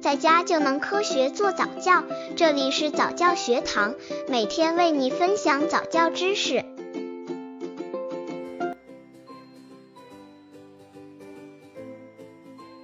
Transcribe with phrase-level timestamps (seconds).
[0.00, 2.02] 在家就能科学做早教。
[2.34, 3.94] 这里是早教学堂，
[4.28, 6.64] 每天为你分享早教知识。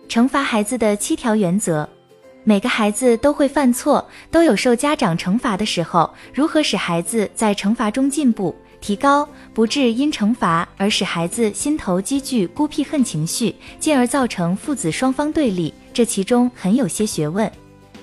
[0.08, 1.88] 惩罚孩子的七条原则。
[2.44, 6.08] 每个孩子都会犯错，都有受家长惩罚的时候。
[6.35, 8.54] 如何使孩子在惩罚中进步？
[8.78, 17.51] 提高，不致因惩罚而使孩子心头积聚孤僻恨情绪，进而造成父子双方对立，这其中很有些学问。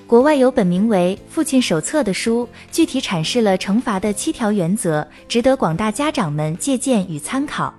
[0.04, 7.72] 国外有本名为《父亲手册》的书，具体阐释了惩罚的七条原则，值得广大家长们借鉴与参考。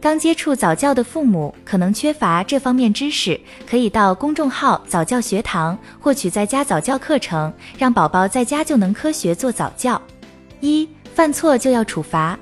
[0.00, 10.02] 刚接触早教的父母可能缺乏这方面知识，可以到公众号早教学堂获取在家早教课程，让宝宝在家就能科学做早教。
[10.58, 12.36] 一犯错就要处罚。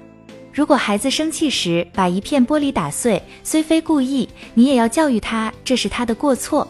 [0.55, 6.67] 如果孩子生气时把一片玻璃打碎，虽非故意，你也要教育他这是他的过错。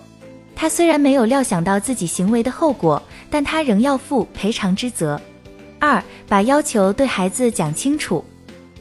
[0.60, 5.18] 他虽然没有料想到自己行为的后果，但他仍要负赔偿之责。
[5.79, 8.23] 二，把要求对孩子讲清楚。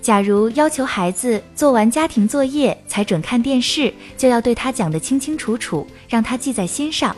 [0.02, 7.16] 假如要求孩子做完家庭作业才准看电视，就要对他讲得清清楚楚，让他记在心上。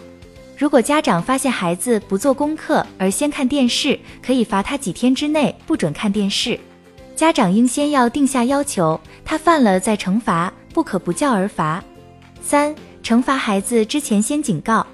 [0.55, 6.59] 如果家长发现孩子不做功课而先看电视，可以罚他几天之内不准看电视。
[7.15, 11.83] 家长应先要定下要求，他犯了再惩罚，不可不教而罚。
[12.43, 14.85] 三、惩罚孩子之前先警告，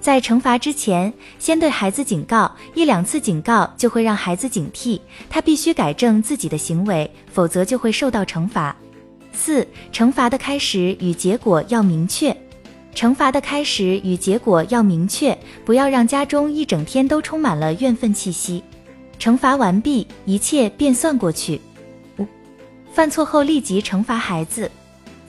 [0.00, 8.74] 在惩罚之前先对孩子警告一两次，警告就会让孩子警惕，他必须改正自己的行为，否则就会受到惩罚。
[9.32, 12.34] 四、惩罚的开始与结果要明确。
[12.94, 18.62] 惩罚的开始与结果要明确，不要让家中一整天都充满了怨愤气息。
[19.18, 21.60] 惩罚完毕，一切便算过去。
[22.18, 22.26] 五，
[22.92, 24.70] 犯错后立即惩罚孩子。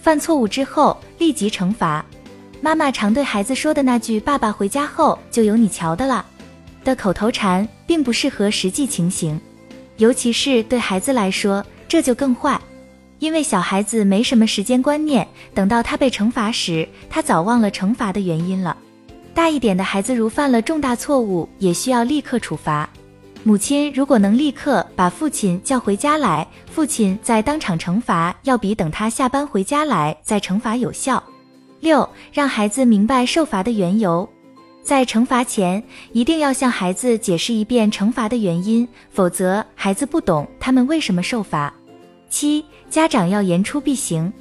[0.02, 2.04] 犯错误之后立即惩罚。
[2.62, 6.26] 妈妈常对孩子说的那句“爸爸回家后就有你瞧的了”
[6.84, 9.40] 的口头禅，并不适合实际情形，
[9.98, 12.60] 尤其是对孩子来说，这就更坏。
[13.20, 18.76] 因为小孩子没什么时间观念，等到他被惩罚时，他早忘了惩罚的原因了。
[19.34, 22.90] 大一点的孩子如犯了重大错误，也需要立刻处罚。
[23.44, 31.22] 母亲如果能立刻把父亲叫回家来，父亲在当场惩罚，要比等他下班回家来再惩罚有效。
[31.80, 34.28] 六，让孩子明白受罚的缘由，
[34.82, 41.74] 在惩罚前一定要向孩子解释一遍惩罚的原因，否则孩子不懂他们为什么受罚。
[42.30, 44.32] 七，家长要言出必行。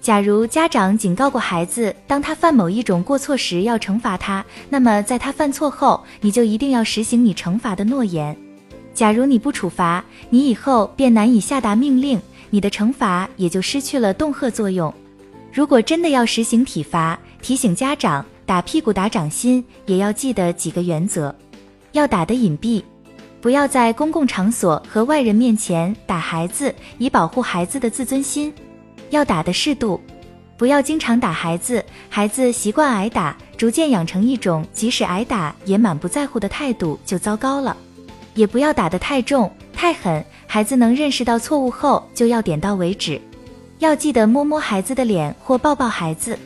[0.00, 8.36] 假如家长警告过孩子，当他犯某一种过错时要惩罚他，那么在他犯错后，你就一定要实行你惩罚的诺言。
[8.94, 14.92] 假如你不处罚，你以后便难以下达命令，你的惩罚也就失去了恫吓作用。
[15.52, 21.34] 如果真的要实行体罚，提醒家长打屁股打掌心，也要记得几个原则：
[21.92, 22.82] 要打得隐蔽。
[23.40, 28.52] 不要在公共场所和外人面前打孩子，以保护孩子的自尊心。
[29.08, 30.00] 要打的适度，
[30.56, 31.84] 不要经常打孩子。
[32.08, 37.76] 孩子习惯挨打，逐渐养成一种即使挨打也满不在乎的态度，就糟糕了。
[38.34, 43.20] 也不要打得太重、太狠，孩子能认识到错误后就要点到为止。
[43.80, 46.38] 要记得摸摸孩子的脸或抱抱孩子，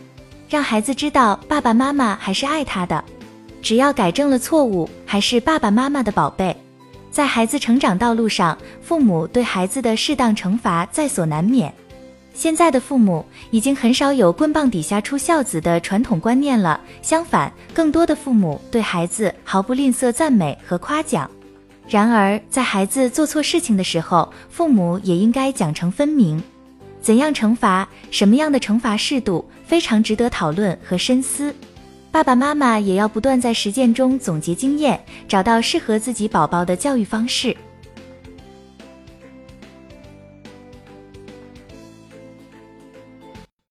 [0.48, 3.04] 让孩子知道爸爸妈妈还是爱他的。
[3.60, 6.56] 只要改正了错误，还是爸爸妈妈的宝贝。
[7.10, 11.74] 在孩子成长道路上，父母对孩子的适当惩罚在所难免。
[12.32, 21.28] 现在的父母已经很少有棍棒底下出孝子的传统观念了，相反，更多的父母对孩子毫不吝啬赞美和夸奖。
[21.88, 26.40] 然而，在孩子做错事情的时候，父母也应该奖惩分明。
[27.04, 31.54] 怎样惩罚，什么样的惩罚适度，非常值得讨论和深思。
[32.10, 34.98] 爸爸妈妈也要不断在实践中总结经验，
[35.28, 37.54] 找到适合自己宝宝的教育方式。